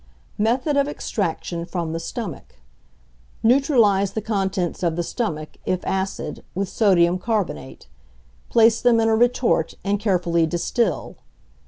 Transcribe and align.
Method 0.39 0.75
of 0.77 0.87
Extraction 0.87 1.63
from 1.63 1.93
the 1.93 1.99
Stomach. 1.99 2.55
Neutralize 3.43 4.13
the 4.13 4.19
contents 4.21 4.81
of 4.81 4.95
the 4.95 5.03
stomach, 5.03 5.57
if 5.63 5.85
acid, 5.85 6.43
with 6.55 6.69
sodium 6.69 7.19
carbonate; 7.19 7.85
place 8.49 8.81
them 8.81 8.99
in 8.99 9.09
a 9.09 9.15
retort 9.15 9.75
and 9.83 9.99
carefully 9.99 10.47
distil. 10.47 11.17